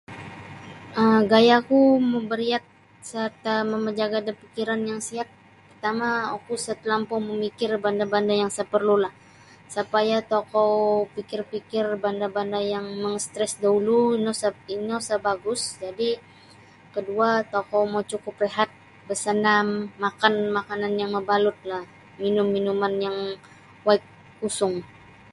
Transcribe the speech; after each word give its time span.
um 1.01 1.15
gaya 1.31 1.57
ku 1.67 1.79
ma 2.11 2.19
bariat 2.31 2.63
serta 3.11 3.53
mamajaga 3.71 4.17
da 4.25 4.33
pemikiran 4.39 4.81
yang 4.89 5.01
sihat 5.09 5.27
pertama 5.69 6.09
oku 6.35 6.49
isa 6.59 6.73
talampau 6.81 7.17
mamikir 7.29 7.71
banda-banda 7.83 8.33
yang 8.41 8.49
isa 8.53 8.63
parlu 8.71 8.95
lah 9.03 9.13
supaya 9.75 10.17
tokou 10.33 10.71
pikir-pikir 11.15 11.85
banda-banda 12.03 12.59
yang 12.73 12.85
mengstress 13.03 13.51
da 13.61 13.67
ulu 13.79 13.99
ino 14.17 14.31
isa 14.37 14.49
ino 14.75 14.97
sa 15.07 15.15
bagus 15.27 15.61
jadi 15.83 16.09
kadua 16.93 17.29
tokou 17.53 17.81
mo 17.93 17.99
cukup 18.11 18.35
rehat 18.45 18.69
besenam 19.07 19.67
makan 20.03 20.33
makanan 20.57 20.93
yang 21.01 21.11
mabalut 21.17 21.59
lah 21.71 21.83
minum 22.21 22.47
minuman 22.55 22.93
yang 23.05 23.17
waig 23.85 24.03
kusung 24.39 24.75